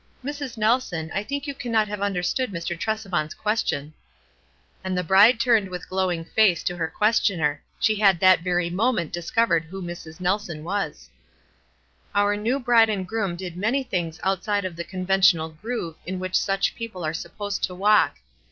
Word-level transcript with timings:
"Mrs. 0.25 0.59
Kelson, 0.59 1.11
I 1.13 1.21
think 1.21 1.45
you 1.45 1.53
cannot 1.53 1.87
have 1.87 2.01
under 2.01 2.23
stood 2.23 2.51
Mr. 2.51 2.75
Tresevant's 2.75 3.35
question." 3.35 3.93
And 4.83 4.97
the 4.97 5.03
bride 5.03 5.39
turned 5.39 5.69
with 5.69 5.87
glowing 5.87 6.25
face 6.25 6.63
to 6.63 6.75
her 6.75 6.87
questioner; 6.87 7.61
she 7.79 7.93
had 7.97 8.19
that 8.19 8.39
very 8.39 8.71
moment 8.71 9.13
dis 9.13 9.29
covered 9.29 9.65
who 9.65 9.79
Mrs. 9.79 10.19
Nelson 10.19 10.63
was. 10.63 11.11
Our 12.15 12.35
new 12.35 12.59
bride 12.59 12.89
and 12.89 13.07
groom 13.07 13.35
did 13.35 13.55
many 13.55 13.83
things 13.83 14.19
outside 14.23 14.65
of 14.65 14.75
the 14.75 14.83
conventional 14.83 15.49
groove 15.49 15.93
in 16.03 16.17
which 16.17 16.33
such 16.35 16.73
people 16.73 17.05
are 17.05 17.13
supposed 17.13 17.61
to 17.65 17.75
walk. 17.75 18.15